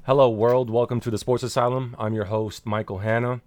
Hello, 0.00 0.28
world. 0.28 0.70
Welcome 0.70 1.00
to 1.00 1.10
the 1.10 1.18
Sports 1.18 1.42
Asylum. 1.42 1.94
I'm 1.98 2.12
your 2.12 2.24
host, 2.24 2.66
Michael 2.66 2.98
Hanna. 2.98 3.40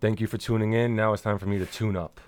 Thank 0.00 0.20
you 0.20 0.26
for 0.26 0.38
tuning 0.38 0.72
in. 0.72 0.94
Now 0.94 1.12
it's 1.12 1.22
time 1.22 1.38
for 1.38 1.46
me 1.46 1.58
to 1.58 1.66
tune 1.66 1.96
up. 1.96 2.20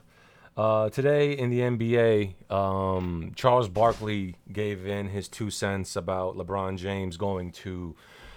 Uh, 0.56 0.90
today 0.90 1.32
in 1.32 1.50
the 1.50 1.60
NBA, 1.60 2.50
um, 2.50 3.32
Charles 3.36 3.68
Barkley 3.68 4.36
gave 4.52 4.86
in 4.86 5.08
his 5.08 5.28
two 5.28 5.50
cents 5.50 5.94
about 5.94 6.36
LeBron 6.36 6.76
James 6.78 7.16
going 7.16 7.52
to 7.52 7.94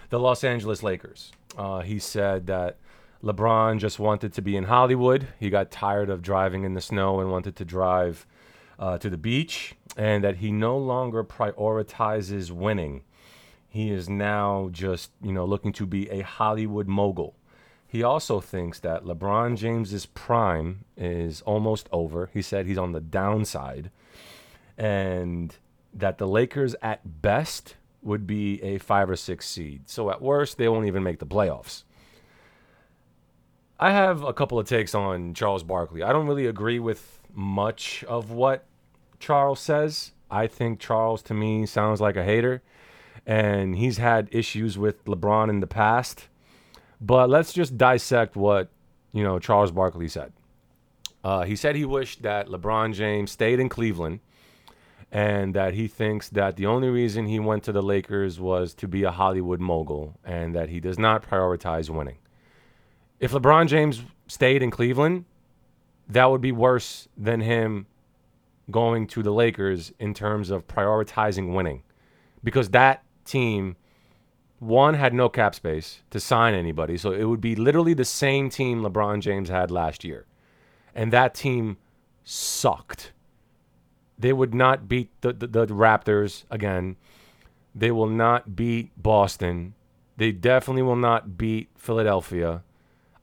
the 0.10 0.20
Los 0.20 0.44
Angeles 0.44 0.84
Lakers. 0.84 1.32
Uh, 1.58 1.82
he 1.82 1.98
said 1.98 2.46
that 2.48 2.78
LeBron 3.24 3.80
just 3.80 4.00
wanted 4.00 4.34
to 4.34 4.42
be 4.42 4.56
in 4.56 4.66
Hollywood. 4.66 5.28
He 5.40 5.50
got 5.50 5.72
tired 5.72 6.10
of 6.10 6.22
driving 6.22 6.64
in 6.64 6.76
the 6.76 6.82
snow 6.82 7.20
and 7.20 7.32
wanted 7.32 7.56
to 7.56 7.66
drive 7.66 8.28
uh, 8.78 8.98
to 9.00 9.10
the 9.10 9.18
beach, 9.18 9.76
and 9.98 10.24
that 10.24 10.38
he 10.38 10.52
no 10.52 10.78
longer 10.78 11.24
prioritizes 11.24 12.52
winning. 12.52 13.02
He 13.74 13.90
is 13.90 14.08
now 14.08 14.70
just, 14.72 15.10
you 15.20 15.32
know, 15.32 15.46
looking 15.46 15.74
to 15.74 15.88
be 15.88 16.08
a 16.12 16.22
Hollywood 16.22 16.88
mogul. 16.88 17.34
He 17.88 18.04
also 18.04 18.40
thinks 18.40 18.78
that 18.82 19.04
LeBron 19.04 19.58
James's 19.58 20.06
prime 20.06 20.86
is 20.96 21.42
almost 21.42 21.90
over. 21.92 22.30
He 22.32 22.44
said 22.44 22.68
he's 22.68 22.78
on 22.78 22.92
the 22.92 23.02
downside 23.02 23.90
and 24.78 25.58
that 25.92 26.20
the 26.20 26.28
Lakers 26.28 26.76
at 26.84 27.24
best 27.24 27.76
would 28.04 28.28
be 28.28 28.62
a 28.62 28.78
5 28.78 29.10
or 29.10 29.16
6 29.16 29.44
seed. 29.44 29.90
So 29.90 30.12
at 30.12 30.22
worst 30.22 30.60
they 30.60 30.70
won't 30.70 30.86
even 30.86 31.02
make 31.02 31.18
the 31.18 31.26
playoffs. 31.26 31.82
I 33.80 33.90
have 33.90 34.22
a 34.22 34.34
couple 34.34 34.60
of 34.60 34.68
takes 34.68 34.94
on 34.94 35.34
Charles 35.34 35.64
Barkley. 35.64 36.04
I 36.04 36.14
don't 36.14 36.28
really 36.28 36.46
agree 36.46 36.78
with 36.78 37.22
much 37.34 38.04
of 38.04 38.30
what 38.30 38.66
Charles 39.20 39.60
says. 39.60 40.12
I 40.30 40.46
think 40.46 40.80
Charles 40.80 41.24
to 41.24 41.34
me 41.34 41.66
sounds 41.66 42.00
like 42.00 42.16
a 42.16 42.24
hater 42.24 42.62
and 43.26 43.76
he's 43.76 43.98
had 43.98 44.28
issues 44.32 44.78
with 44.78 45.04
LeBron 45.06 45.50
in 45.50 45.60
the 45.60 45.68
past. 45.68 46.28
But 47.00 47.30
let's 47.30 47.54
just 47.54 47.78
dissect 47.78 48.36
what 48.36 48.70
you 49.12 49.24
know 49.24 49.40
Charles 49.40 49.72
Barkley 49.72 50.08
said. 50.08 50.34
Uh, 51.24 51.44
he 51.44 51.56
said 51.56 51.76
he 51.76 51.86
wished 51.86 52.22
that 52.24 52.48
LeBron 52.48 52.94
James 52.94 53.32
stayed 53.32 53.60
in 53.60 53.70
Cleveland, 53.70 54.20
and 55.12 55.54
that 55.54 55.74
he 55.74 55.88
thinks 55.88 56.30
that 56.30 56.58
the 56.58 56.66
only 56.66 56.90
reason 56.90 57.28
he 57.28 57.40
went 57.40 57.64
to 57.64 57.72
the 57.72 57.84
Lakers 57.84 58.40
was 58.40 58.74
to 58.74 58.88
be 58.88 59.04
a 59.04 59.12
Hollywood 59.12 59.60
mogul, 59.60 60.18
and 60.26 60.54
that 60.56 60.70
he 60.70 60.80
does 60.80 61.00
not 61.00 61.28
prioritize 61.28 61.90
winning. 61.90 62.18
If 63.20 63.32
LeBron 63.32 63.68
James 63.68 64.02
stayed 64.28 64.62
in 64.62 64.72
Cleveland, 64.72 65.26
that 66.10 66.30
would 66.30 66.42
be 66.42 66.52
worse 66.52 67.08
than 67.16 67.40
him 67.40 67.86
going 68.72 69.08
to 69.08 69.24
the 69.24 69.32
Lakers 69.32 69.94
in 70.00 70.14
terms 70.14 70.50
of 70.50 70.68
prioritizing 70.68 71.54
winning, 71.54 71.84
because 72.44 72.70
that 72.70 73.04
team 73.26 73.76
one 74.60 74.94
had 74.94 75.14
no 75.14 75.30
cap 75.30 75.56
space 75.56 76.04
to 76.10 76.20
sign 76.20 76.54
anybody. 76.54 76.98
So 76.98 77.12
it 77.12 77.26
would 77.26 77.42
be 77.42 77.56
literally 77.56 77.94
the 77.94 78.06
same 78.06 78.50
team 78.50 78.82
LeBron 78.82 79.20
James 79.20 79.50
had 79.50 79.72
last 79.72 80.04
year. 80.04 80.26
And 80.96 81.12
that 81.12 81.34
team 81.34 81.78
sucked. 82.24 83.12
They 84.18 84.32
would 84.32 84.54
not 84.54 84.88
beat 84.88 85.10
the, 85.22 85.34
the, 85.34 85.48
the, 85.48 85.68
Raptors 85.68 86.46
again. 86.50 86.96
They 87.76 87.92
will 87.92 88.08
not 88.08 88.56
beat 88.56 88.92
Boston. 88.96 89.74
They 90.18 90.32
definitely 90.32 90.84
will 90.84 90.96
not 90.96 91.38
beat 91.38 91.70
Philadelphia. 91.76 92.64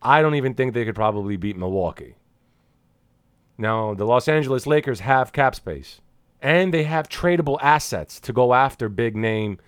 I 0.03 0.21
don't 0.21 0.35
even 0.35 0.55
think 0.55 0.75
they 0.75 0.85
could 0.85 0.95
probably 0.95 1.37
beat 1.37 1.57
Milwaukee. 1.57 2.17
Now, 3.57 3.95
the 3.95 4.05
Los 4.05 4.29
Angeles 4.29 4.67
Lakers 4.67 5.01
have 5.01 5.33
cap 5.33 5.55
space 5.55 6.01
and 6.43 6.73
they 6.73 6.85
have 6.85 7.09
tradable 7.09 7.59
assets 7.61 8.19
to 8.21 8.33
go 8.33 8.55
after 8.55 8.89
big 8.89 9.17
name 9.17 9.59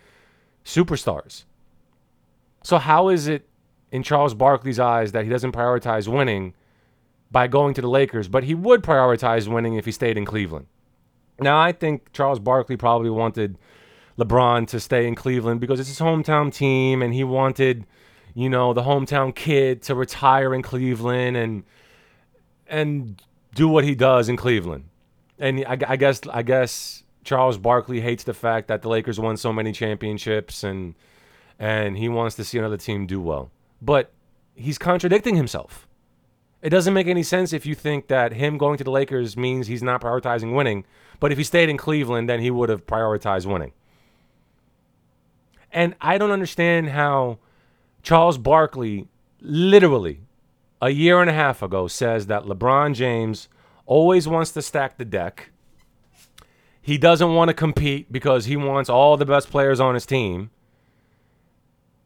superstars. 0.64 1.44
So 2.62 2.78
how 2.78 3.08
is 3.08 3.28
it 3.28 3.48
in 3.90 4.02
Charles 4.02 4.34
Barkley's 4.34 4.78
eyes 4.78 5.12
that 5.12 5.24
he 5.24 5.30
doesn't 5.30 5.52
prioritize 5.52 6.08
winning 6.08 6.54
by 7.30 7.46
going 7.46 7.74
to 7.74 7.80
the 7.80 7.88
Lakers, 7.88 8.28
but 8.28 8.44
he 8.44 8.54
would 8.54 8.82
prioritize 8.82 9.48
winning 9.48 9.74
if 9.74 9.84
he 9.84 9.92
stayed 9.92 10.16
in 10.16 10.24
Cleveland? 10.24 10.66
Now 11.40 11.60
I 11.60 11.72
think 11.72 12.12
Charles 12.12 12.38
Barkley 12.38 12.76
probably 12.76 13.10
wanted 13.10 13.58
LeBron 14.18 14.68
to 14.68 14.80
stay 14.80 15.06
in 15.06 15.14
Cleveland 15.14 15.60
because 15.60 15.80
it's 15.80 15.88
his 15.88 15.98
hometown 15.98 16.54
team 16.54 17.02
and 17.02 17.14
he 17.14 17.24
wanted, 17.24 17.86
you 18.34 18.48
know, 18.48 18.72
the 18.72 18.82
hometown 18.82 19.34
kid 19.34 19.82
to 19.82 19.94
retire 19.94 20.54
in 20.54 20.62
Cleveland 20.62 21.36
and 21.36 21.64
and 22.68 23.22
do 23.54 23.68
what 23.68 23.84
he 23.84 23.94
does 23.94 24.28
in 24.28 24.36
Cleveland. 24.36 24.84
And 25.38 25.64
I, 25.66 25.78
I 25.88 25.96
guess 25.96 26.20
I 26.30 26.42
guess 26.42 27.02
Charles 27.24 27.58
Barkley 27.58 28.00
hates 28.00 28.24
the 28.24 28.34
fact 28.34 28.68
that 28.68 28.82
the 28.82 28.88
Lakers 28.88 29.20
won 29.20 29.36
so 29.36 29.52
many 29.52 29.72
championships 29.72 30.64
and 30.64 30.94
and 31.58 31.96
he 31.96 32.08
wants 32.08 32.34
to 32.36 32.44
see 32.44 32.58
another 32.58 32.76
team 32.76 33.06
do 33.06 33.20
well. 33.20 33.50
But 33.80 34.10
he's 34.54 34.78
contradicting 34.78 35.36
himself. 35.36 35.86
It 36.60 36.70
doesn't 36.70 36.94
make 36.94 37.06
any 37.06 37.22
sense 37.22 37.52
if 37.52 37.66
you 37.66 37.74
think 37.74 38.08
that 38.08 38.32
him 38.32 38.58
going 38.58 38.78
to 38.78 38.84
the 38.84 38.90
Lakers 38.90 39.36
means 39.36 39.66
he's 39.66 39.82
not 39.82 40.00
prioritizing 40.00 40.54
winning, 40.54 40.84
but 41.20 41.30
if 41.30 41.38
he 41.38 41.44
stayed 41.44 41.68
in 41.68 41.76
Cleveland, 41.76 42.28
then 42.28 42.40
he 42.40 42.50
would 42.50 42.68
have 42.68 42.86
prioritized 42.86 43.46
winning. 43.46 43.72
And 45.72 45.94
I 46.00 46.18
don't 46.18 46.30
understand 46.30 46.90
how 46.90 47.38
Charles 48.02 48.38
Barkley 48.38 49.08
literally 49.40 50.20
a 50.80 50.90
year 50.90 51.20
and 51.20 51.30
a 51.30 51.32
half 51.32 51.62
ago 51.62 51.86
says 51.86 52.26
that 52.26 52.44
LeBron 52.44 52.94
James 52.94 53.48
always 53.86 54.26
wants 54.26 54.50
to 54.52 54.62
stack 54.62 54.98
the 54.98 55.04
deck 55.04 55.51
he 56.82 56.98
doesn't 56.98 57.32
want 57.32 57.48
to 57.48 57.54
compete 57.54 58.10
because 58.10 58.46
he 58.46 58.56
wants 58.56 58.90
all 58.90 59.16
the 59.16 59.24
best 59.24 59.48
players 59.50 59.78
on 59.78 59.94
his 59.94 60.04
team. 60.04 60.50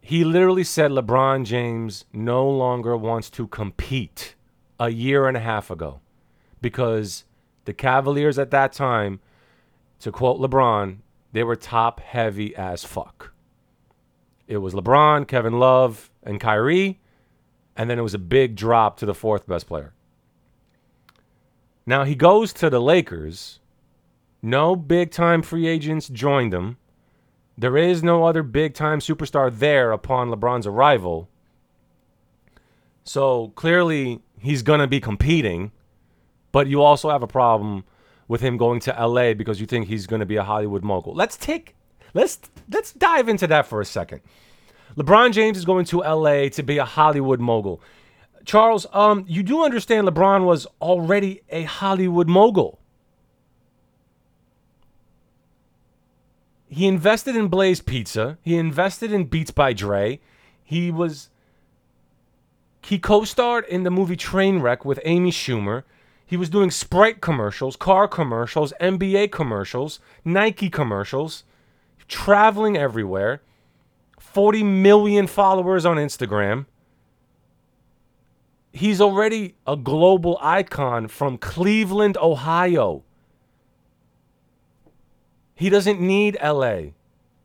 He 0.03 0.23
literally 0.23 0.65
said 0.65 0.91
LeBron 0.91 1.47
James 1.47 2.05
no 2.13 2.49
longer 2.49 2.95
wants 2.95 3.31
to 3.31 3.49
compete 3.49 4.35
a 4.79 4.91
year 4.91 5.27
and 5.27 5.37
a 5.37 5.41
half 5.41 5.71
ago 5.71 6.01
because 6.61 7.25
the 7.65 7.73
Cavaliers 7.73 8.39
at 8.39 8.51
that 8.51 8.75
time, 8.75 9.21
to 10.01 10.13
quote 10.13 10.39
LeBron, 10.39 10.99
they 11.33 11.43
were 11.43 11.57
top 11.57 12.01
heavy 12.01 12.55
as 12.55 12.85
fuck. 12.85 13.33
It 14.47 14.59
was 14.59 14.75
LeBron, 14.75 15.27
Kevin 15.27 15.59
Love, 15.59 16.11
and 16.23 16.39
Kyrie, 16.39 17.01
and 17.77 17.89
then 17.89 17.99
it 17.99 18.03
was 18.03 18.15
a 18.15 18.19
big 18.19 18.57
drop 18.57 18.99
to 18.99 19.07
the 19.07 19.15
fourth 19.15 19.49
best 19.49 19.67
player. 19.67 19.95
Now 21.87 22.05
he 22.05 22.15
goes 22.15 22.53
to 22.55 22.69
the 22.69 22.81
Lakers 22.81 23.61
no 24.47 24.77
big 24.77 25.11
time 25.11 25.43
free 25.43 25.67
agents 25.67 26.09
joined 26.09 26.53
them. 26.53 26.77
There 27.59 27.77
is 27.77 28.03
no 28.03 28.25
other 28.25 28.45
big 28.45 28.75
time 28.75 29.01
superstar 29.01 29.53
there 29.53 29.91
upon 29.91 30.31
LeBron's 30.31 30.69
arrival. 30.69 31.29
So 33.03 33.49
clearly 33.57 34.21
he's 34.39 34.63
going 34.63 34.79
to 34.79 34.87
be 34.87 35.01
competing, 35.01 35.73
but 36.53 36.69
you 36.69 36.81
also 36.81 37.11
have 37.11 37.25
a 37.25 37.27
problem 37.27 37.85
with 38.29 38.41
him 38.41 38.57
going 38.57 38.79
to 38.81 38.93
LA 38.93 39.35
because 39.35 39.61
you 39.61 39.67
think 39.67 39.89
he's 39.89 40.07
going 40.07 40.21
to 40.21 40.27
be 40.27 40.37
a 40.37 40.45
Hollywood 40.45 40.85
mogul. 40.85 41.13
Let's 41.13 41.37
take 41.37 41.75
let's 42.15 42.39
let's 42.71 42.93
dive 42.93 43.29
into 43.29 43.49
that 43.49 43.67
for 43.67 43.81
a 43.81 43.85
second. 43.85 44.21
LeBron 44.97 45.33
James 45.33 45.59
is 45.59 45.65
going 45.65 45.87
to 45.87 45.99
LA 45.99 46.51
to 46.51 46.63
be 46.63 46.79
a 46.79 46.85
Hollywood 46.85 47.41
mogul. 47.41 47.83
Charles, 48.45 48.87
um, 48.93 49.25
you 49.27 49.43
do 49.43 49.65
understand 49.65 50.07
LeBron 50.07 50.45
was 50.45 50.69
already 50.81 51.43
a 51.51 51.65
Hollywood 51.65 52.29
mogul. 52.29 52.79
He 56.69 56.87
invested 56.87 57.37
in 57.37 57.49
Blaze 57.49 57.81
Pizza. 57.81 58.39
He 58.43 58.57
invested 58.57 59.13
in 59.13 59.25
Beats 59.25 59.51
by 59.51 59.73
Dre. 59.73 60.21
He 60.63 60.91
was 60.91 61.31
he 62.83 62.99
co-starred 62.99 63.65
in 63.67 63.83
the 63.83 63.91
movie 63.91 64.17
Trainwreck 64.17 64.85
with 64.85 65.01
Amy 65.05 65.33
Schumer. 65.33 65.83
He 66.25 66.37
was 66.37 66.49
doing 66.49 66.71
Sprite 66.71 67.21
commercials, 67.21 67.77
car 67.77 68.07
commercials, 68.07 68.73
NBA 68.81 69.33
commercials, 69.33 69.99
Nike 70.25 70.71
commercials, 70.71 71.45
traveling 72.09 72.77
everywhere. 72.77 73.43
40 74.19 74.63
million 74.63 75.27
followers 75.27 75.85
on 75.85 75.97
Instagram. 75.97 76.67
He's 78.73 79.01
already 79.01 79.55
a 79.67 79.77
global 79.77 80.39
icon 80.41 81.09
from 81.09 81.39
Cleveland, 81.39 82.17
Ohio. 82.19 83.03
He 85.57 85.71
doesn't 85.71 86.01
need 86.01 86.37
LA. 86.43 86.93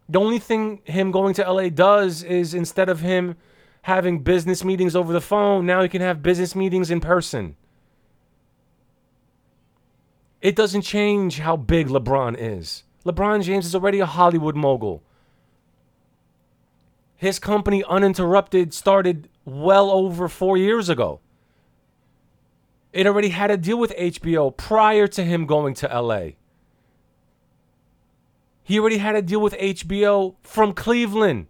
The 0.07 0.19
only 0.19 0.37
thing 0.37 0.81
him 0.83 1.11
going 1.11 1.33
to 1.35 1.49
LA 1.49 1.69
does 1.69 2.21
is 2.21 2.53
instead 2.53 2.89
of 2.89 2.99
him 2.99 3.37
having 3.83 4.19
business 4.19 4.63
meetings 4.63 4.95
over 4.95 5.13
the 5.13 5.21
phone, 5.21 5.65
now 5.65 5.81
he 5.81 5.89
can 5.89 6.01
have 6.01 6.21
business 6.21 6.53
meetings 6.53 6.91
in 6.91 6.99
person. 6.99 7.55
It 10.41 10.55
doesn't 10.55 10.81
change 10.81 11.39
how 11.39 11.55
big 11.55 11.87
LeBron 11.87 12.35
is. 12.37 12.83
LeBron 13.05 13.43
James 13.43 13.65
is 13.65 13.73
already 13.73 14.01
a 14.01 14.05
Hollywood 14.05 14.55
mogul. 14.55 15.01
His 17.15 17.39
company, 17.39 17.83
Uninterrupted, 17.87 18.73
started 18.73 19.29
well 19.45 19.89
over 19.89 20.27
four 20.27 20.57
years 20.57 20.89
ago. 20.89 21.21
It 22.91 23.07
already 23.07 23.29
had 23.29 23.51
a 23.51 23.57
deal 23.57 23.77
with 23.77 23.95
HBO 23.97 24.55
prior 24.55 25.07
to 25.07 25.23
him 25.23 25.45
going 25.45 25.75
to 25.75 25.87
LA. 25.87 26.31
He 28.71 28.79
already 28.79 28.99
had 28.99 29.17
a 29.17 29.21
deal 29.21 29.41
with 29.41 29.53
HBO 29.55 30.35
from 30.43 30.71
Cleveland. 30.71 31.47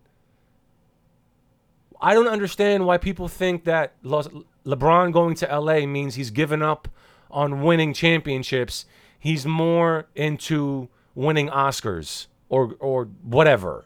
I 2.01 2.15
don't 2.15 2.27
understand 2.27 2.87
why 2.87 2.97
people 2.97 3.27
think 3.27 3.65
that 3.65 3.93
LeBron 4.01 5.11
going 5.11 5.35
to 5.35 5.59
LA 5.59 5.85
means 5.85 6.15
he's 6.15 6.31
given 6.31 6.63
up 6.63 6.87
on 7.29 7.61
winning 7.61 7.93
championships. 7.93 8.85
He's 9.19 9.45
more 9.45 10.07
into 10.15 10.89
winning 11.13 11.49
Oscars 11.49 12.25
or 12.49 12.75
or 12.79 13.05
whatever. 13.21 13.85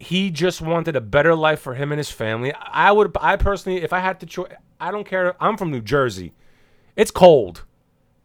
He 0.00 0.32
just 0.32 0.62
wanted 0.62 0.96
a 0.96 1.00
better 1.00 1.36
life 1.36 1.60
for 1.60 1.74
him 1.74 1.92
and 1.92 2.00
his 2.00 2.10
family. 2.10 2.52
I 2.52 2.90
would 2.90 3.16
I 3.20 3.36
personally 3.36 3.82
if 3.82 3.92
I 3.92 4.00
had 4.00 4.18
to 4.18 4.26
choose 4.26 4.46
I 4.80 4.90
don't 4.90 5.06
care. 5.06 5.36
I'm 5.40 5.56
from 5.56 5.70
New 5.70 5.80
Jersey. 5.80 6.32
It's 6.96 7.12
cold. 7.12 7.62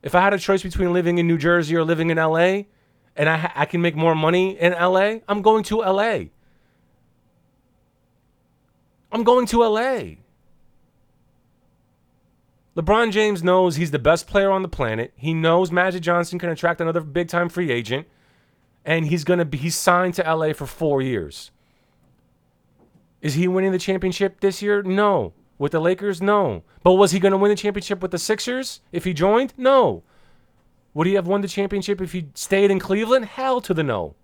If 0.01 0.15
I 0.15 0.21
had 0.21 0.33
a 0.33 0.39
choice 0.39 0.63
between 0.63 0.93
living 0.93 1.17
in 1.17 1.27
New 1.27 1.37
Jersey 1.37 1.75
or 1.75 1.83
living 1.83 2.09
in 2.09 2.17
LA 2.17 2.63
and 3.15 3.27
I 3.27 3.51
I 3.55 3.65
can 3.65 3.81
make 3.81 3.95
more 3.95 4.15
money 4.15 4.57
in 4.57 4.73
LA, 4.73 5.19
I'm 5.27 5.41
going 5.41 5.63
to 5.65 5.77
LA. 5.77 6.25
I'm 9.11 9.23
going 9.23 9.45
to 9.47 9.63
LA. 9.63 10.01
LeBron 12.77 13.11
James 13.11 13.43
knows 13.43 13.75
he's 13.75 13.91
the 13.91 13.99
best 13.99 14.27
player 14.27 14.51
on 14.51 14.61
the 14.61 14.69
planet. 14.69 15.11
He 15.17 15.33
knows 15.33 15.71
Magic 15.71 16.01
Johnson 16.01 16.39
can 16.39 16.49
attract 16.49 16.79
another 16.79 17.01
big 17.01 17.27
time 17.27 17.49
free 17.49 17.71
agent. 17.71 18.07
And 18.85 19.07
he's 19.07 19.23
gonna 19.25 19.45
be 19.45 19.57
he's 19.57 19.75
signed 19.75 20.13
to 20.15 20.23
LA 20.23 20.53
for 20.53 20.65
four 20.65 21.01
years. 21.01 21.51
Is 23.21 23.33
he 23.33 23.47
winning 23.47 23.73
the 23.73 23.79
championship 23.79 24.39
this 24.39 24.61
year? 24.61 24.81
No. 24.81 25.33
With 25.59 25.73
the 25.73 25.79
Lakers? 25.79 26.21
No. 26.21 26.63
But 26.81 26.93
was 26.93 27.11
he 27.11 27.19
gonna 27.19 27.37
win 27.37 27.49
the 27.49 27.55
championship 27.55 28.01
with 28.01 28.09
the 28.09 28.17
Sixers 28.17 28.81
if 28.91 29.03
he 29.03 29.13
joined? 29.13 29.53
No. 29.55 30.01
Would 30.95 31.05
he 31.05 31.13
have 31.13 31.27
won 31.27 31.41
the 31.41 31.47
championship 31.47 32.01
if 32.01 32.13
he 32.13 32.29
stayed 32.33 32.71
in 32.71 32.79
Cleveland? 32.79 33.25
Hell 33.25 33.61
to 33.61 33.73
the 33.75 33.83
no. 33.83 34.15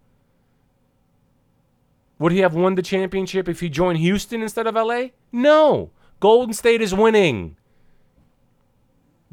Would 2.18 2.32
he 2.32 2.40
have 2.40 2.56
won 2.56 2.76
the 2.76 2.82
championship 2.82 3.48
if 3.48 3.60
he 3.60 3.70
joined 3.70 4.00
Houston 4.00 4.42
instead 4.42 4.66
of 4.66 4.76
LA? 4.76 5.08
No. 5.32 5.92
Golden 6.20 6.54
State 6.54 6.82
is 6.82 6.94
winning. 6.94 7.58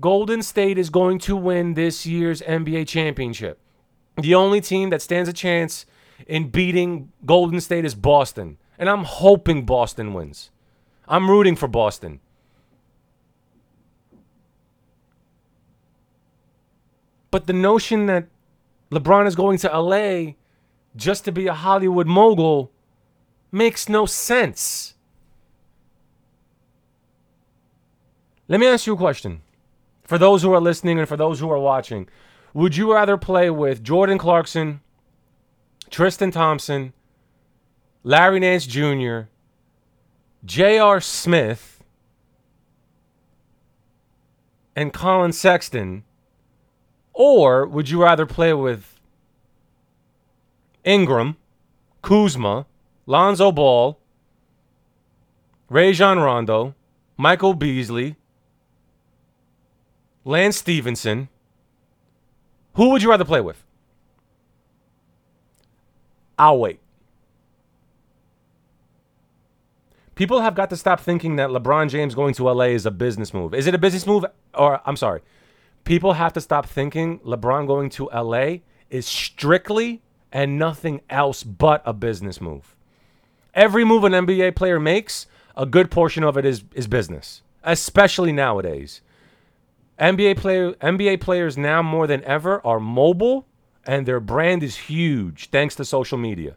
Golden 0.00 0.42
State 0.42 0.78
is 0.78 0.90
going 0.90 1.18
to 1.20 1.36
win 1.36 1.74
this 1.74 2.04
year's 2.04 2.42
NBA 2.42 2.88
championship. 2.88 3.58
The 4.20 4.34
only 4.34 4.60
team 4.60 4.90
that 4.90 5.00
stands 5.00 5.28
a 5.28 5.32
chance 5.32 5.86
in 6.26 6.48
beating 6.48 7.12
Golden 7.24 7.60
State 7.60 7.84
is 7.84 7.94
Boston. 7.94 8.58
And 8.78 8.90
I'm 8.90 9.04
hoping 9.04 9.64
Boston 9.64 10.12
wins. 10.12 10.50
I'm 11.12 11.28
rooting 11.28 11.56
for 11.56 11.68
Boston. 11.68 12.20
But 17.30 17.46
the 17.46 17.52
notion 17.52 18.06
that 18.06 18.28
LeBron 18.90 19.26
is 19.26 19.34
going 19.34 19.58
to 19.58 19.68
LA 19.68 20.36
just 20.96 21.26
to 21.26 21.32
be 21.32 21.48
a 21.48 21.52
Hollywood 21.52 22.06
mogul 22.06 22.72
makes 23.50 23.90
no 23.90 24.06
sense. 24.06 24.94
Let 28.48 28.58
me 28.58 28.66
ask 28.66 28.86
you 28.86 28.94
a 28.94 28.96
question. 28.96 29.42
For 30.04 30.16
those 30.16 30.40
who 30.40 30.54
are 30.54 30.60
listening 30.62 30.98
and 30.98 31.06
for 31.06 31.18
those 31.18 31.40
who 31.40 31.50
are 31.50 31.58
watching, 31.58 32.08
would 32.54 32.74
you 32.74 32.90
rather 32.90 33.18
play 33.18 33.50
with 33.50 33.84
Jordan 33.84 34.16
Clarkson, 34.16 34.80
Tristan 35.90 36.30
Thompson, 36.30 36.94
Larry 38.02 38.40
Nance 38.40 38.66
Jr., 38.66 39.24
J.R. 40.44 41.00
Smith, 41.00 41.82
and 44.74 44.92
Collin 44.92 45.32
Sexton? 45.32 46.04
Or 47.12 47.66
would 47.66 47.90
you 47.90 48.02
rather 48.02 48.26
play 48.26 48.52
with 48.54 48.98
Ingram, 50.84 51.36
Kuzma, 52.02 52.66
Lonzo 53.06 53.52
Ball, 53.52 53.98
Rajon 55.68 56.18
Rondo, 56.18 56.74
Michael 57.16 57.54
Beasley, 57.54 58.16
Lance 60.24 60.58
Stephenson. 60.58 61.28
Who 62.74 62.90
would 62.90 63.02
you 63.02 63.10
rather 63.10 63.24
play 63.24 63.40
with? 63.40 63.64
I'll 66.38 66.58
wait. 66.58 66.80
People 70.14 70.40
have 70.40 70.54
got 70.54 70.70
to 70.70 70.76
stop 70.76 71.00
thinking 71.00 71.36
that 71.36 71.50
LeBron 71.50 71.88
James 71.88 72.14
going 72.14 72.34
to 72.34 72.44
LA 72.44 72.66
is 72.66 72.84
a 72.84 72.90
business 72.90 73.32
move. 73.32 73.54
Is 73.54 73.66
it 73.66 73.74
a 73.74 73.78
business 73.78 74.06
move? 74.06 74.24
Or, 74.54 74.80
I'm 74.84 74.96
sorry. 74.96 75.22
People 75.84 76.12
have 76.12 76.32
to 76.34 76.40
stop 76.40 76.66
thinking 76.66 77.18
LeBron 77.20 77.66
going 77.66 77.90
to 77.90 78.08
LA 78.14 78.58
is 78.90 79.06
strictly 79.06 80.02
and 80.30 80.58
nothing 80.58 81.00
else 81.08 81.42
but 81.42 81.82
a 81.84 81.92
business 81.92 82.40
move. 82.40 82.76
Every 83.54 83.84
move 83.84 84.04
an 84.04 84.12
NBA 84.12 84.54
player 84.54 84.78
makes, 84.78 85.26
a 85.56 85.66
good 85.66 85.90
portion 85.90 86.24
of 86.24 86.36
it 86.36 86.44
is, 86.44 86.64
is 86.74 86.86
business, 86.86 87.42
especially 87.62 88.32
nowadays. 88.32 89.02
NBA 89.98 90.38
player 90.38 90.72
NBA 90.74 91.20
players 91.20 91.56
now 91.58 91.82
more 91.82 92.06
than 92.06 92.24
ever 92.24 92.64
are 92.66 92.80
mobile 92.80 93.46
and 93.84 94.06
their 94.06 94.20
brand 94.20 94.62
is 94.62 94.76
huge 94.76 95.50
thanks 95.50 95.74
to 95.76 95.84
social 95.84 96.18
media. 96.18 96.56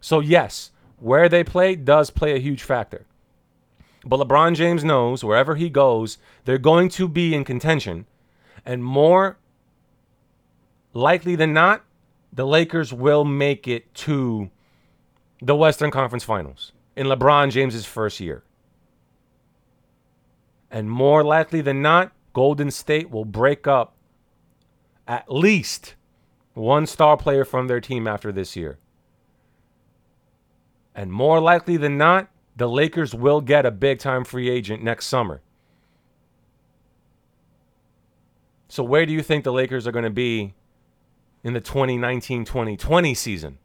So 0.00 0.20
yes, 0.20 0.70
where 1.00 1.28
they 1.28 1.44
play 1.44 1.74
does 1.74 2.10
play 2.10 2.34
a 2.34 2.40
huge 2.40 2.62
factor. 2.62 3.06
But 4.04 4.20
LeBron 4.20 4.54
James 4.54 4.84
knows 4.84 5.22
wherever 5.22 5.56
he 5.56 5.68
goes, 5.68 6.18
they're 6.44 6.58
going 6.58 6.88
to 6.90 7.08
be 7.08 7.34
in 7.34 7.44
contention 7.44 8.06
and 8.64 8.84
more 8.84 9.38
likely 10.92 11.36
than 11.36 11.52
not, 11.52 11.84
the 12.32 12.46
Lakers 12.46 12.92
will 12.92 13.24
make 13.24 13.66
it 13.66 13.92
to 13.94 14.50
the 15.40 15.56
Western 15.56 15.90
Conference 15.90 16.24
Finals 16.24 16.72
in 16.96 17.06
LeBron 17.06 17.50
James's 17.50 17.86
first 17.86 18.20
year. 18.20 18.42
And 20.70 20.90
more 20.90 21.24
likely 21.24 21.60
than 21.60 21.82
not, 21.82 22.12
Golden 22.32 22.70
State 22.70 23.10
will 23.10 23.24
break 23.24 23.66
up 23.66 23.94
at 25.08 25.32
least 25.32 25.96
one 26.54 26.86
star 26.86 27.16
player 27.16 27.44
from 27.44 27.66
their 27.66 27.80
team 27.80 28.06
after 28.06 28.30
this 28.30 28.54
year. 28.54 28.78
And 30.94 31.12
more 31.12 31.40
likely 31.40 31.76
than 31.76 31.96
not, 31.96 32.28
the 32.56 32.68
Lakers 32.68 33.14
will 33.14 33.40
get 33.40 33.64
a 33.64 33.70
big 33.70 33.98
time 33.98 34.24
free 34.24 34.50
agent 34.50 34.82
next 34.82 35.06
summer. 35.06 35.40
So, 38.68 38.84
where 38.84 39.06
do 39.06 39.12
you 39.12 39.22
think 39.22 39.44
the 39.44 39.52
Lakers 39.52 39.86
are 39.86 39.92
going 39.92 40.04
to 40.04 40.10
be 40.10 40.54
in 41.42 41.54
the 41.54 41.60
2019 41.60 42.44
2020 42.44 43.14
season? 43.14 43.58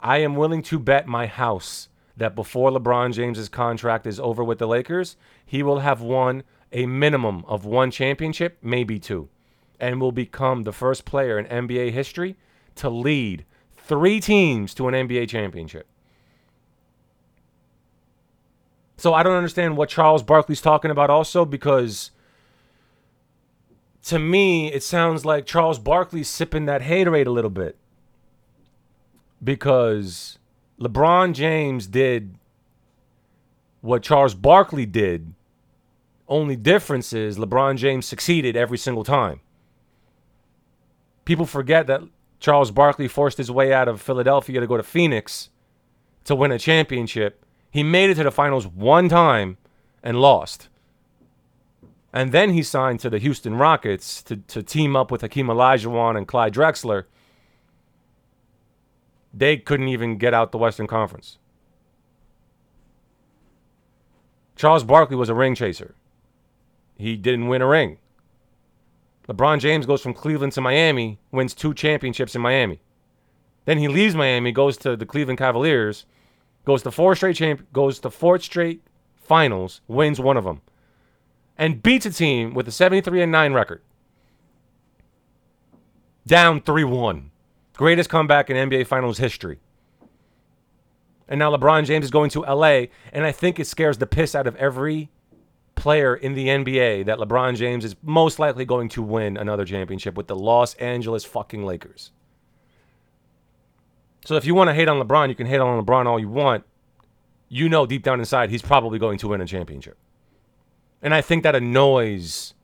I 0.00 0.18
am 0.18 0.36
willing 0.36 0.62
to 0.62 0.78
bet 0.78 1.06
my 1.06 1.26
house 1.26 1.88
that 2.16 2.34
before 2.34 2.70
LeBron 2.70 3.14
James's 3.14 3.48
contract 3.48 4.06
is 4.06 4.20
over 4.20 4.44
with 4.44 4.58
the 4.58 4.66
Lakers, 4.66 5.16
he 5.44 5.62
will 5.62 5.80
have 5.80 6.00
won 6.00 6.42
a 6.72 6.86
minimum 6.86 7.44
of 7.46 7.64
one 7.64 7.90
championship, 7.90 8.58
maybe 8.60 8.98
two, 8.98 9.28
and 9.80 10.00
will 10.00 10.12
become 10.12 10.64
the 10.64 10.72
first 10.72 11.04
player 11.04 11.38
in 11.38 11.46
NBA 11.46 11.92
history 11.92 12.36
to 12.74 12.90
lead 12.90 13.44
three 13.88 14.20
teams 14.20 14.74
to 14.74 14.86
an 14.86 14.94
NBA 14.94 15.28
championship. 15.28 15.86
So 18.98 19.14
I 19.14 19.22
don't 19.22 19.34
understand 19.34 19.76
what 19.76 19.88
Charles 19.88 20.22
Barkley's 20.22 20.60
talking 20.60 20.90
about 20.90 21.08
also 21.08 21.44
because 21.44 22.10
to 24.04 24.18
me 24.18 24.72
it 24.72 24.82
sounds 24.82 25.24
like 25.24 25.46
Charles 25.46 25.78
Barkley's 25.78 26.28
sipping 26.28 26.66
that 26.66 26.82
haterade 26.82 27.26
a 27.26 27.30
little 27.30 27.50
bit. 27.50 27.76
Because 29.42 30.38
LeBron 30.80 31.32
James 31.32 31.86
did 31.86 32.34
what 33.80 34.02
Charles 34.02 34.34
Barkley 34.34 34.84
did. 34.84 35.32
Only 36.26 36.56
difference 36.56 37.12
is 37.12 37.38
LeBron 37.38 37.76
James 37.76 38.04
succeeded 38.04 38.56
every 38.56 38.76
single 38.78 39.04
time. 39.04 39.40
People 41.24 41.46
forget 41.46 41.86
that 41.86 42.02
Charles 42.40 42.70
Barkley 42.70 43.08
forced 43.08 43.38
his 43.38 43.50
way 43.50 43.72
out 43.72 43.88
of 43.88 44.00
Philadelphia 44.00 44.60
to 44.60 44.66
go 44.66 44.76
to 44.76 44.82
Phoenix 44.82 45.50
to 46.24 46.34
win 46.34 46.52
a 46.52 46.58
championship 46.58 47.44
he 47.70 47.82
made 47.82 48.10
it 48.10 48.14
to 48.14 48.24
the 48.24 48.30
finals 48.30 48.66
one 48.66 49.08
time 49.08 49.58
and 50.02 50.20
lost. 50.20 50.68
And 52.12 52.32
then 52.32 52.50
he 52.50 52.62
signed 52.62 53.00
to 53.00 53.10
the 53.10 53.18
Houston 53.18 53.56
Rockets 53.56 54.22
to, 54.22 54.36
to 54.36 54.62
team 54.62 54.96
up 54.96 55.10
with 55.10 55.20
Hakeem 55.20 55.48
Olajuwon 55.48 56.16
and 56.16 56.26
Clyde 56.26 56.54
Drexler. 56.54 57.04
They 59.34 59.58
couldn't 59.58 59.88
even 59.88 60.16
get 60.16 60.32
out 60.32 60.52
the 60.52 60.58
Western 60.58 60.86
Conference. 60.86 61.38
Charles 64.56 64.84
Barkley 64.84 65.16
was 65.16 65.28
a 65.28 65.34
ring 65.34 65.54
chaser. 65.54 65.94
He 66.96 67.16
didn't 67.16 67.48
win 67.48 67.62
a 67.62 67.66
ring. 67.66 67.98
LeBron 69.28 69.60
James 69.60 69.84
goes 69.84 70.00
from 70.00 70.14
Cleveland 70.14 70.52
to 70.54 70.60
Miami, 70.60 71.18
wins 71.30 71.54
two 71.54 71.74
championships 71.74 72.34
in 72.34 72.40
Miami. 72.40 72.80
Then 73.66 73.78
he 73.78 73.88
leaves 73.88 74.14
Miami, 74.14 74.52
goes 74.52 74.78
to 74.78 74.96
the 74.96 75.04
Cleveland 75.04 75.38
Cavaliers, 75.38 76.06
goes 76.64 76.82
to 76.82 76.90
four 76.90 77.14
straight 77.14 77.36
champ, 77.36 77.66
goes 77.72 78.00
to 78.00 78.10
four 78.10 78.38
straight 78.38 78.82
finals, 79.16 79.82
wins 79.86 80.18
one 80.18 80.38
of 80.38 80.44
them, 80.44 80.62
and 81.58 81.82
beats 81.82 82.06
a 82.06 82.10
team 82.10 82.54
with 82.54 82.66
a 82.66 82.72
73 82.72 83.22
and 83.22 83.32
9 83.32 83.52
record. 83.52 83.82
Down 86.26 86.62
3 86.62 86.84
1. 86.84 87.30
Greatest 87.74 88.08
comeback 88.08 88.48
in 88.48 88.70
NBA 88.70 88.86
Finals 88.86 89.18
history. 89.18 89.60
And 91.28 91.38
now 91.38 91.54
LeBron 91.54 91.84
James 91.84 92.06
is 92.06 92.10
going 92.10 92.30
to 92.30 92.40
LA, 92.40 92.86
and 93.12 93.24
I 93.24 93.32
think 93.32 93.60
it 93.60 93.66
scares 93.66 93.98
the 93.98 94.06
piss 94.06 94.34
out 94.34 94.46
of 94.46 94.56
every 94.56 95.10
player 95.78 96.14
in 96.14 96.34
the 96.34 96.48
NBA 96.48 97.06
that 97.06 97.18
LeBron 97.18 97.56
James 97.56 97.84
is 97.84 97.96
most 98.02 98.38
likely 98.38 98.64
going 98.64 98.88
to 98.90 99.02
win 99.02 99.36
another 99.36 99.64
championship 99.64 100.16
with 100.16 100.26
the 100.26 100.36
Los 100.36 100.74
Angeles 100.74 101.24
fucking 101.24 101.64
Lakers. 101.64 102.10
So 104.24 104.36
if 104.36 104.44
you 104.44 104.54
want 104.54 104.68
to 104.68 104.74
hate 104.74 104.88
on 104.88 105.00
LeBron, 105.00 105.28
you 105.28 105.34
can 105.34 105.46
hate 105.46 105.60
on 105.60 105.84
LeBron 105.84 106.06
all 106.06 106.18
you 106.18 106.28
want. 106.28 106.64
You 107.48 107.68
know 107.68 107.86
deep 107.86 108.02
down 108.02 108.18
inside 108.18 108.50
he's 108.50 108.60
probably 108.60 108.98
going 108.98 109.18
to 109.18 109.28
win 109.28 109.40
a 109.40 109.46
championship. 109.46 109.96
And 111.00 111.14
I 111.14 111.20
think 111.20 111.44
that 111.44 111.54
annoys 111.54 112.54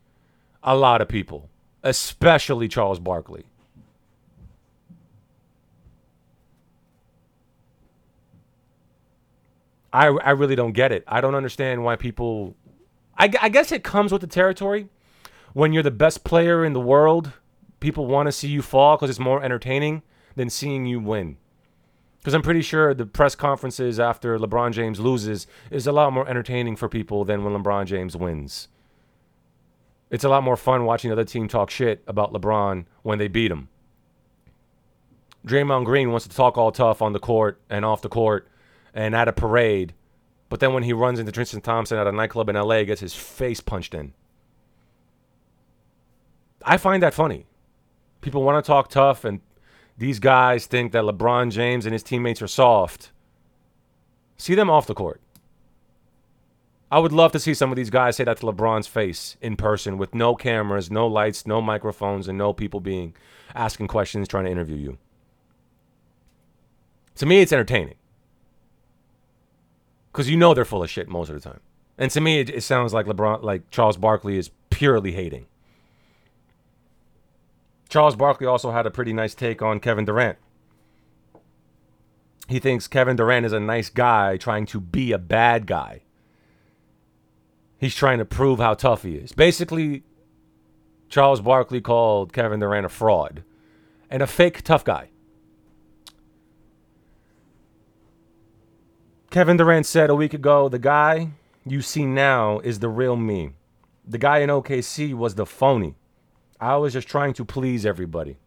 a 0.61 0.75
lot 0.75 1.01
of 1.01 1.07
people, 1.07 1.49
especially 1.83 2.67
Charles 2.67 2.99
Barkley. 2.99 3.45
I, 9.95 10.07
I 10.07 10.31
really 10.31 10.55
don't 10.55 10.73
get 10.73 10.91
it. 10.91 11.05
I 11.07 11.21
don't 11.21 11.35
understand 11.35 11.83
why 11.85 11.95
people. 11.95 12.55
I, 13.17 13.31
I 13.41 13.49
guess 13.49 13.71
it 13.71 13.83
comes 13.83 14.11
with 14.11 14.21
the 14.21 14.27
territory. 14.27 14.89
When 15.53 15.71
you're 15.71 15.83
the 15.83 15.91
best 15.91 16.23
player 16.23 16.65
in 16.65 16.73
the 16.73 16.81
world, 16.81 17.31
people 17.79 18.07
want 18.07 18.27
to 18.27 18.31
see 18.31 18.47
you 18.47 18.61
fall 18.61 18.97
because 18.97 19.09
it's 19.09 19.19
more 19.19 19.43
entertaining 19.43 20.03
than 20.35 20.49
seeing 20.49 20.85
you 20.85 20.99
win. 20.99 21.37
Because 22.19 22.33
I'm 22.33 22.41
pretty 22.41 22.61
sure 22.61 22.93
the 22.93 23.05
press 23.05 23.35
conferences 23.35 23.99
after 23.99 24.37
LeBron 24.39 24.73
James 24.73 24.99
loses 24.99 25.47
is 25.69 25.85
a 25.85 25.91
lot 25.91 26.11
more 26.11 26.27
entertaining 26.27 26.75
for 26.75 26.89
people 26.89 27.23
than 27.23 27.43
when 27.43 27.53
LeBron 27.53 27.85
James 27.85 28.17
wins. 28.17 28.67
It's 30.09 30.23
a 30.23 30.29
lot 30.29 30.43
more 30.43 30.57
fun 30.57 30.85
watching 30.85 31.09
the 31.09 31.13
other 31.13 31.23
team 31.23 31.47
talk 31.47 31.69
shit 31.69 32.03
about 32.07 32.33
LeBron 32.33 32.85
when 33.03 33.19
they 33.19 33.27
beat 33.27 33.51
him. 33.51 33.69
Draymond 35.45 35.85
Green 35.85 36.09
wants 36.09 36.27
to 36.27 36.35
talk 36.35 36.57
all 36.57 36.71
tough 36.71 37.01
on 37.01 37.13
the 37.13 37.19
court 37.19 37.61
and 37.69 37.85
off 37.85 38.01
the 38.01 38.09
court 38.09 38.47
and 38.93 39.15
at 39.15 39.27
a 39.27 39.33
parade. 39.33 39.93
But 40.55 40.61
then 40.61 40.71
when 40.71 40.83
he 40.83 40.93
runs 40.93 41.19
into 41.19 41.33
Tristan 41.33 41.59
Thompson 41.59 41.97
at 41.97 42.07
a 42.07 42.13
nightclub 42.13 42.47
in 42.47 42.55
LA, 42.55 42.85
gets 42.85 43.01
his 43.01 43.13
face 43.13 43.59
punched 43.59 43.93
in. 43.93 44.13
I 46.63 46.77
find 46.77 47.03
that 47.03 47.13
funny. 47.13 47.45
People 48.21 48.41
want 48.41 48.63
to 48.63 48.65
talk 48.65 48.87
tough, 48.87 49.25
and 49.25 49.41
these 49.97 50.21
guys 50.21 50.65
think 50.65 50.93
that 50.93 51.03
LeBron 51.03 51.51
James 51.51 51.85
and 51.85 51.91
his 51.91 52.03
teammates 52.03 52.41
are 52.41 52.47
soft. 52.47 53.11
See 54.37 54.55
them 54.55 54.69
off 54.69 54.87
the 54.87 54.93
court. 54.93 55.19
I 56.89 56.99
would 56.99 57.11
love 57.11 57.33
to 57.33 57.39
see 57.41 57.53
some 57.53 57.69
of 57.69 57.75
these 57.75 57.89
guys 57.89 58.15
say 58.15 58.23
that 58.23 58.37
to 58.37 58.45
LeBron's 58.45 58.87
face 58.87 59.35
in 59.41 59.57
person 59.57 59.97
with 59.97 60.15
no 60.15 60.35
cameras, 60.35 60.89
no 60.89 61.05
lights, 61.05 61.45
no 61.45 61.61
microphones, 61.61 62.29
and 62.29 62.37
no 62.37 62.53
people 62.53 62.79
being 62.79 63.13
asking 63.53 63.89
questions, 63.89 64.29
trying 64.29 64.45
to 64.45 64.51
interview 64.51 64.77
you. 64.77 64.97
To 67.15 67.25
me, 67.25 67.41
it's 67.41 67.51
entertaining 67.51 67.95
because 70.15 70.29
you 70.29 70.37
know 70.37 70.53
they're 70.53 70.63
full 70.63 70.81
of 70.81 70.89
shit 70.89 71.09
most 71.09 71.27
of 71.27 71.35
the 71.35 71.41
time. 71.41 71.59
And 71.97 72.09
to 72.11 72.21
me, 72.21 72.39
it, 72.39 72.49
it 72.49 72.61
sounds 72.61 72.93
like 72.93 73.05
LeBron, 73.05 73.43
like 73.43 73.69
Charles 73.69 73.97
Barkley 73.97 74.37
is 74.37 74.49
purely 74.69 75.11
hating. 75.11 75.45
Charles 77.89 78.15
Barkley 78.15 78.47
also 78.47 78.71
had 78.71 78.85
a 78.85 78.91
pretty 78.91 79.11
nice 79.11 79.35
take 79.35 79.61
on 79.61 79.81
Kevin 79.81 80.05
Durant. 80.05 80.37
He 82.47 82.59
thinks 82.59 82.87
Kevin 82.87 83.17
Durant 83.17 83.45
is 83.45 83.51
a 83.51 83.59
nice 83.59 83.89
guy 83.89 84.37
trying 84.37 84.65
to 84.67 84.79
be 84.79 85.11
a 85.11 85.17
bad 85.17 85.67
guy. 85.67 86.03
He's 87.77 87.93
trying 87.93 88.19
to 88.19 88.25
prove 88.25 88.59
how 88.59 88.73
tough 88.73 89.03
he 89.03 89.15
is. 89.15 89.33
Basically, 89.33 90.03
Charles 91.09 91.41
Barkley 91.41 91.81
called 91.81 92.31
Kevin 92.31 92.61
Durant 92.61 92.85
a 92.85 92.89
fraud 92.89 93.43
and 94.09 94.23
a 94.23 94.27
fake 94.27 94.61
tough 94.63 94.85
guy. 94.85 95.09
Kevin 99.35 99.57
Durant 99.57 99.85
said 99.85 100.09
a 100.09 100.15
week 100.15 100.33
ago, 100.33 100.69
the 100.69 100.79
guy 100.79 101.31
you 101.65 101.81
see 101.81 102.05
now 102.05 102.59
is 102.59 102.79
the 102.79 102.87
real 102.87 103.17
me. 103.17 103.49
The 104.07 104.17
guy 104.17 104.37
in 104.37 104.49
OKC 104.49 105.13
was 105.13 105.35
the 105.35 105.45
phony. 105.45 105.95
I 106.57 106.77
was 106.77 106.93
just 106.93 107.09
trying 107.09 107.33
to 107.33 107.43
please 107.43 107.85
everybody. 107.85 108.37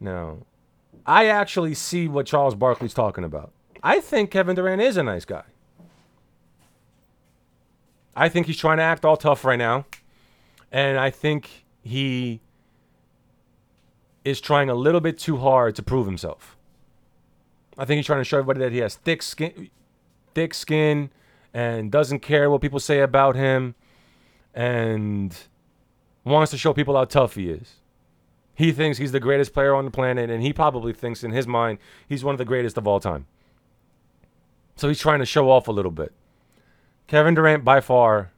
Now, 0.00 0.38
I 1.04 1.26
actually 1.26 1.74
see 1.74 2.08
what 2.08 2.24
Charles 2.24 2.54
Barkley's 2.54 2.94
talking 2.94 3.24
about. 3.24 3.52
I 3.82 4.00
think 4.00 4.30
Kevin 4.30 4.56
Durant 4.56 4.80
is 4.80 4.96
a 4.96 5.02
nice 5.02 5.26
guy. 5.26 5.44
I 8.16 8.30
think 8.30 8.46
he's 8.46 8.56
trying 8.56 8.78
to 8.78 8.84
act 8.84 9.04
all 9.04 9.18
tough 9.18 9.44
right 9.44 9.58
now. 9.58 9.84
And 10.72 10.98
I 10.98 11.10
think 11.10 11.66
he 11.82 12.40
is 14.24 14.40
trying 14.40 14.70
a 14.70 14.74
little 14.74 15.02
bit 15.02 15.18
too 15.18 15.36
hard 15.36 15.74
to 15.74 15.82
prove 15.82 16.06
himself. 16.06 16.57
I 17.78 17.84
think 17.84 17.98
he's 17.98 18.06
trying 18.06 18.20
to 18.20 18.24
show 18.24 18.38
everybody 18.38 18.60
that 18.60 18.72
he 18.72 18.78
has 18.78 18.96
thick 18.96 19.22
skin, 19.22 19.70
thick 20.34 20.52
skin, 20.52 21.10
and 21.54 21.90
doesn't 21.92 22.20
care 22.20 22.50
what 22.50 22.60
people 22.60 22.80
say 22.80 23.00
about 23.00 23.36
him, 23.36 23.76
and 24.52 25.36
wants 26.24 26.50
to 26.50 26.58
show 26.58 26.72
people 26.72 26.96
how 26.96 27.04
tough 27.04 27.36
he 27.36 27.50
is. 27.50 27.76
He 28.54 28.72
thinks 28.72 28.98
he's 28.98 29.12
the 29.12 29.20
greatest 29.20 29.54
player 29.54 29.72
on 29.74 29.84
the 29.84 29.90
planet, 29.92 30.28
and 30.28 30.42
he 30.42 30.52
probably 30.52 30.92
thinks 30.92 31.22
in 31.22 31.30
his 31.30 31.46
mind 31.46 31.78
he's 32.08 32.24
one 32.24 32.34
of 32.34 32.38
the 32.38 32.44
greatest 32.44 32.76
of 32.76 32.88
all 32.88 32.98
time. 32.98 33.26
So 34.74 34.88
he's 34.88 34.98
trying 34.98 35.20
to 35.20 35.26
show 35.26 35.48
off 35.48 35.68
a 35.68 35.72
little 35.72 35.92
bit. 35.92 36.12
Kevin 37.06 37.34
Durant, 37.34 37.64
by 37.64 37.80
far, 37.80 38.32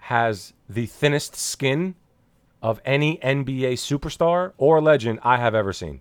has 0.00 0.52
the 0.68 0.86
thinnest 0.86 1.34
skin 1.34 1.94
of 2.62 2.80
any 2.84 3.16
NBA 3.18 3.74
superstar 3.74 4.52
or 4.58 4.82
legend 4.82 5.18
I 5.22 5.38
have 5.38 5.54
ever 5.54 5.72
seen. 5.72 6.00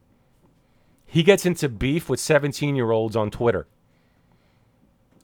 He 1.08 1.24
gets 1.24 1.46
into 1.46 1.70
beef 1.70 2.10
with 2.10 2.20
17 2.20 2.76
year 2.76 2.92
olds 2.92 3.16
on 3.16 3.32
Twitter. 3.32 3.66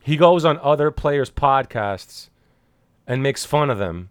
He 0.02 0.18
goes 0.18 0.44
on 0.46 0.58
other 0.60 0.90
players' 0.90 1.30
podcasts 1.30 2.30
and 3.06 3.22
makes 3.22 3.46
fun 3.46 3.70
of 3.70 3.78
them 3.78 4.10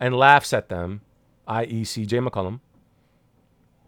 and 0.00 0.16
laughs 0.16 0.52
at 0.52 0.68
them, 0.68 1.00
i.e., 1.48 1.82
CJ 1.82 2.26
McCollum, 2.26 2.60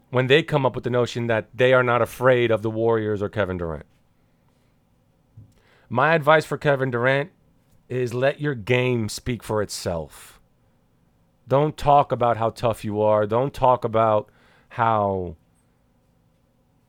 when 0.09 0.27
they 0.27 0.43
come 0.43 0.65
up 0.65 0.75
with 0.75 0.83
the 0.83 0.89
notion 0.89 1.27
that 1.27 1.47
they 1.53 1.73
are 1.73 1.83
not 1.83 2.01
afraid 2.01 2.51
of 2.51 2.61
the 2.61 2.69
Warriors 2.69 3.21
or 3.21 3.29
Kevin 3.29 3.57
Durant. 3.57 3.85
My 5.89 6.15
advice 6.15 6.45
for 6.45 6.57
Kevin 6.57 6.91
Durant 6.91 7.31
is 7.89 8.13
let 8.13 8.39
your 8.39 8.55
game 8.55 9.09
speak 9.09 9.43
for 9.43 9.61
itself. 9.61 10.39
Don't 11.47 11.77
talk 11.77 12.11
about 12.11 12.37
how 12.37 12.49
tough 12.49 12.85
you 12.85 13.01
are. 13.01 13.25
Don't 13.25 13.53
talk 13.53 13.83
about 13.83 14.29
how 14.69 15.35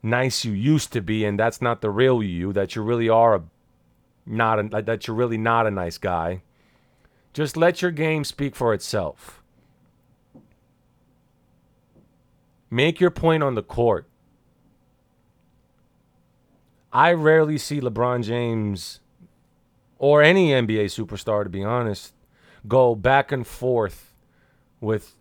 nice 0.03 0.45
you 0.45 0.53
used 0.53 0.93
to 0.93 1.01
be 1.01 1.25
and 1.25 1.39
that's 1.39 1.63
not 1.63 1.81
the 1.81 1.91
real 1.91 2.23
you 2.23 2.53
that 2.53 2.75
you 2.75 2.83
really 2.83 3.09
are 3.09 3.37
a 3.37 3.43
not 4.27 4.59
a, 4.59 4.83
that 4.83 5.07
you're 5.07 5.17
really 5.17 5.39
not 5.39 5.67
a 5.67 5.71
nice 5.71 5.99
guy. 5.99 6.43
Just 7.33 7.57
let 7.57 7.83
your 7.83 7.91
game 7.91 8.25
speak 8.25 8.55
for 8.55 8.75
itself. 8.75 9.43
Make 12.71 13.01
your 13.01 13.11
point 13.11 13.43
on 13.43 13.55
the 13.55 13.63
court. 13.63 14.07
I 16.93 17.13
rarely 17.13 17.59
see 17.59 17.81
lebron 17.81 18.23
james 18.23 19.01
or 19.99 20.23
any 20.23 20.51
nba 20.51 20.85
superstar 20.87 21.45
to 21.45 21.49
be 21.49 21.65
honest 21.65 22.13
go 22.67 22.95
back 22.95 23.33
and 23.33 23.47
forth 23.47 24.13
with 24.81 25.17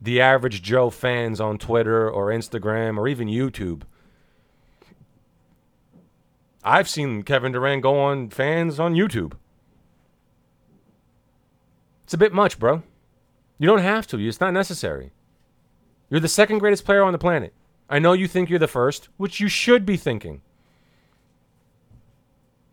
the 0.00 0.20
average 0.20 0.62
Joe 0.62 0.90
fans 0.90 1.40
on 1.40 1.58
Twitter 1.58 2.08
or 2.08 2.26
Instagram 2.26 2.98
or 2.98 3.08
even 3.08 3.28
YouTube. 3.28 3.82
I've 6.62 6.88
seen 6.88 7.22
Kevin 7.22 7.52
Durant 7.52 7.82
go 7.82 7.98
on 7.98 8.30
fans 8.30 8.78
on 8.78 8.94
YouTube. 8.94 9.32
It's 12.04 12.14
a 12.14 12.18
bit 12.18 12.32
much, 12.32 12.58
bro. 12.58 12.82
You 13.58 13.66
don't 13.66 13.80
have 13.80 14.06
to. 14.08 14.18
It's 14.18 14.40
not 14.40 14.52
necessary. 14.52 15.12
You're 16.10 16.20
the 16.20 16.28
second 16.28 16.58
greatest 16.58 16.84
player 16.84 17.02
on 17.02 17.12
the 17.12 17.18
planet. 17.18 17.52
I 17.90 17.98
know 17.98 18.12
you 18.12 18.28
think 18.28 18.50
you're 18.50 18.58
the 18.58 18.68
first, 18.68 19.08
which 19.16 19.40
you 19.40 19.48
should 19.48 19.84
be 19.84 19.96
thinking. 19.96 20.42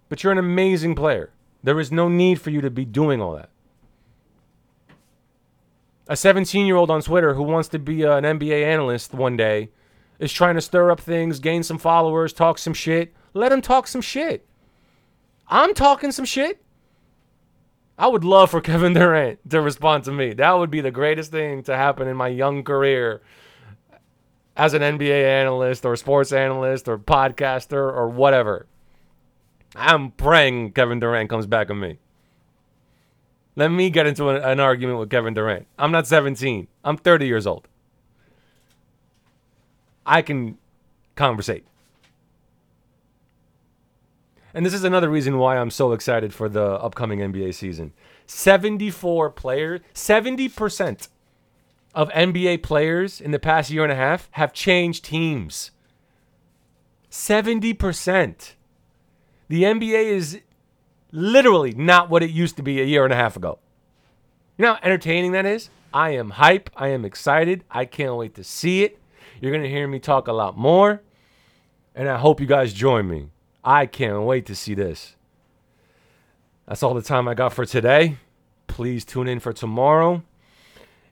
But 0.09 0.23
you're 0.23 0.31
an 0.31 0.37
amazing 0.37 0.95
player. 0.95 1.31
There 1.63 1.79
is 1.79 1.91
no 1.91 2.07
need 2.07 2.39
for 2.39 2.51
you 2.51 2.61
to 2.61 2.69
be 2.69 2.85
doing 2.85 3.21
all 3.21 3.35
that 3.35 3.49
a 6.07 6.15
17 6.15 6.65
year 6.65 6.75
old 6.75 6.91
on 6.91 7.01
Twitter 7.01 7.33
who 7.33 7.43
wants 7.43 7.69
to 7.69 7.79
be 7.79 8.05
uh, 8.05 8.17
an 8.17 8.23
NBA 8.23 8.63
analyst 8.63 9.13
one 9.13 9.37
day 9.37 9.69
is 10.19 10.31
trying 10.31 10.55
to 10.55 10.61
stir 10.61 10.91
up 10.91 10.99
things, 10.99 11.39
gain 11.39 11.63
some 11.63 11.77
followers, 11.77 12.33
talk 12.33 12.57
some 12.57 12.73
shit. 12.73 13.13
Let 13.33 13.51
him 13.51 13.61
talk 13.61 13.87
some 13.87 14.01
shit. 14.01 14.47
I'm 15.47 15.73
talking 15.73 16.11
some 16.11 16.25
shit. 16.25 16.61
I 17.97 18.07
would 18.07 18.23
love 18.23 18.51
for 18.51 18.61
Kevin 18.61 18.93
Durant 18.93 19.49
to 19.49 19.61
respond 19.61 20.03
to 20.05 20.11
me. 20.11 20.33
That 20.33 20.51
would 20.51 20.71
be 20.71 20.81
the 20.81 20.91
greatest 20.91 21.31
thing 21.31 21.63
to 21.63 21.75
happen 21.75 22.07
in 22.07 22.17
my 22.17 22.27
young 22.27 22.63
career 22.63 23.21
as 24.55 24.73
an 24.73 24.81
NBA 24.81 25.25
analyst 25.25 25.85
or 25.85 25.95
sports 25.95 26.31
analyst 26.31 26.87
or 26.87 26.97
podcaster 26.97 27.73
or 27.73 28.07
whatever. 28.07 28.67
I'm 29.75 30.11
praying 30.11 30.71
Kevin 30.71 30.99
Durant 30.99 31.29
comes 31.29 31.45
back 31.45 31.69
on 31.69 31.79
me. 31.79 31.99
Let 33.55 33.69
me 33.69 33.89
get 33.89 34.05
into 34.05 34.29
an, 34.29 34.43
an 34.43 34.59
argument 34.59 34.99
with 34.99 35.09
Kevin 35.09 35.33
Durant. 35.33 35.67
I'm 35.79 35.91
not 35.91 36.07
17. 36.07 36.67
I'm 36.83 36.97
30 36.97 37.25
years 37.25 37.47
old. 37.47 37.67
I 40.05 40.21
can 40.21 40.57
conversate. 41.15 41.65
And 44.53 44.65
this 44.65 44.73
is 44.73 44.83
another 44.83 45.09
reason 45.09 45.37
why 45.37 45.57
I'm 45.57 45.69
so 45.69 45.91
excited 45.91 46.33
for 46.33 46.47
the 46.47 46.63
upcoming 46.63 47.19
NBA 47.19 47.53
season. 47.55 47.91
74 48.25 49.31
players, 49.31 49.81
70% 49.93 51.09
of 51.93 52.09
NBA 52.09 52.63
players 52.63 53.19
in 53.19 53.31
the 53.31 53.39
past 53.39 53.69
year 53.69 53.83
and 53.83 53.91
a 53.91 53.95
half 53.95 54.29
have 54.31 54.53
changed 54.53 55.03
teams. 55.03 55.71
70%. 57.11 58.53
The 59.47 59.63
NBA 59.63 60.05
is 60.05 60.41
literally 61.15 61.71
not 61.71 62.09
what 62.09 62.23
it 62.23 62.29
used 62.29 62.57
to 62.57 62.63
be 62.63 62.81
a 62.81 62.85
year 62.85 63.03
and 63.03 63.13
a 63.13 63.15
half 63.15 63.35
ago. 63.35 63.59
You 64.57 64.63
know 64.63 64.73
how 64.73 64.79
entertaining 64.83 65.31
that 65.31 65.45
is? 65.45 65.69
I 65.93 66.11
am 66.11 66.31
hype. 66.31 66.69
I 66.75 66.89
am 66.89 67.05
excited. 67.05 67.63
I 67.71 67.85
can't 67.85 68.15
wait 68.15 68.35
to 68.35 68.43
see 68.43 68.83
it. 68.83 68.99
You're 69.41 69.51
going 69.51 69.63
to 69.63 69.69
hear 69.69 69.87
me 69.87 69.99
talk 69.99 70.27
a 70.27 70.33
lot 70.33 70.57
more. 70.57 71.01
And 71.93 72.09
I 72.09 72.17
hope 72.17 72.41
you 72.41 72.47
guys 72.47 72.73
join 72.73 73.07
me. 73.07 73.29
I 73.63 73.85
can't 73.85 74.23
wait 74.23 74.45
to 74.47 74.55
see 74.55 74.73
this. 74.73 75.15
That's 76.67 76.83
all 76.83 76.93
the 76.93 77.01
time 77.01 77.27
I 77.27 77.33
got 77.33 77.53
for 77.53 77.65
today. 77.65 78.17
Please 78.67 79.05
tune 79.05 79.27
in 79.27 79.39
for 79.39 79.53
tomorrow. 79.53 80.23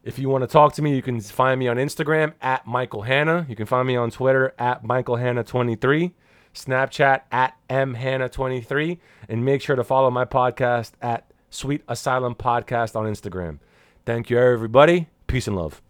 If 0.04 0.20
you 0.20 0.28
want 0.28 0.44
to 0.44 0.48
talk 0.48 0.74
to 0.74 0.82
me, 0.82 0.96
you 0.96 1.02
can 1.02 1.22
find 1.22 1.58
me 1.58 1.68
on 1.70 1.78
Instagram 1.78 2.34
at 2.42 2.68
Michael 2.68 3.04
Hanna. 3.04 3.46
You 3.48 3.56
can 3.56 3.66
find 3.66 3.88
me 3.88 3.96
on 3.96 4.12
Twitter 4.12 4.54
at 4.60 4.84
Michael 4.84 5.16
Hanna23, 5.16 6.12
Snapchat 6.54 7.22
at 7.32 7.56
mhanna23, 7.70 8.98
and 9.30 9.46
make 9.46 9.62
sure 9.62 9.76
to 9.76 9.84
follow 9.84 10.10
my 10.10 10.26
podcast 10.26 10.94
at 11.02 11.30
Sweet 11.50 11.84
Asylum 11.88 12.34
Podcast 12.34 12.96
on 12.96 13.06
Instagram. 13.06 13.60
Thank 14.06 14.30
you, 14.30 14.40
everybody. 14.40 15.08
Peace 15.28 15.48
and 15.48 15.56
love. 15.56 15.84